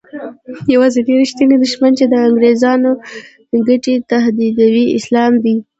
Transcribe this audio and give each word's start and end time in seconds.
یوازینی 0.73 1.13
رښتینی 1.21 1.55
دښمن 1.63 1.91
چې 1.99 2.05
د 2.07 2.13
انګریزانو 2.27 2.91
ګټې 3.67 3.95
تهدیدوي 4.11 4.85
اسلام 4.97 5.33
دی. 5.43 5.55